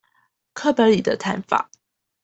[0.55, 1.69] 課本裡的談法